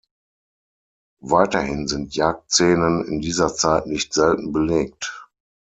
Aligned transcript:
Weiterhin 1.21 1.87
sind 1.87 2.15
Jagdszenen 2.15 3.05
in 3.05 3.21
dieser 3.21 3.53
Zeit 3.53 3.85
nicht 3.85 4.15
selten 4.15 4.51
belegt. 4.51 5.29